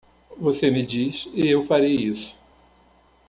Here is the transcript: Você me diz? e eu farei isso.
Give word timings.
Você 0.37 0.71
me 0.71 0.83
diz? 0.83 1.29
e 1.31 1.47
eu 1.47 1.61
farei 1.61 1.93
isso. 1.95 2.35